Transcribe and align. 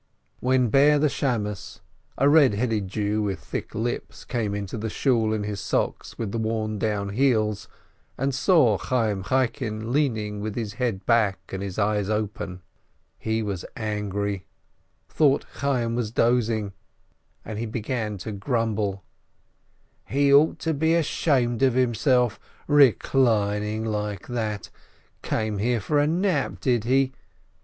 When 0.39 0.69
Bare 0.69 0.97
the 0.97 1.09
beadle, 1.21 1.55
a 2.17 2.27
red 2.27 2.55
haired 2.55 2.87
Jew 2.87 3.21
with 3.21 3.37
thick 3.39 3.75
lips, 3.75 4.25
came 4.25 4.55
into 4.55 4.75
the 4.75 4.89
Shool 4.89 5.31
in 5.31 5.43
his 5.43 5.59
socks 5.59 6.17
with 6.17 6.31
the 6.31 6.39
worn 6.39 6.79
down 6.79 7.09
heels, 7.09 7.67
and 8.17 8.33
saw 8.33 8.79
Chayyim 8.79 9.21
Chaikin 9.25 9.91
leaning 9.91 10.41
with 10.41 10.55
his 10.55 10.73
head 10.81 11.05
back, 11.05 11.37
and 11.53 11.61
his 11.61 11.77
eyes 11.77 12.09
open, 12.09 12.63
he 13.19 13.43
was 13.43 13.63
angry, 13.77 14.47
thought 15.07 15.45
Chayyim 15.59 15.93
was 15.93 16.09
dozing, 16.09 16.73
and 17.45 17.59
he 17.59 17.67
began 17.67 18.17
to 18.17 18.31
grumble: 18.31 19.03
"He 20.05 20.33
ought 20.33 20.57
to 20.61 20.73
be 20.73 20.95
ashamed 20.95 21.61
of 21.61 21.75
himself— 21.75 22.39
reclining 22.67 23.85
like 23.85 24.25
that— 24.29 24.71
came 25.21 25.59
here 25.59 25.79
for 25.79 25.99
a 25.99 26.07
nap, 26.07 26.59
did 26.59 26.85
he 26.85 27.13